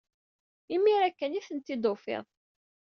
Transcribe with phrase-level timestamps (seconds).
[0.75, 2.25] Imir-a kan ay tent-id-tufiḍ.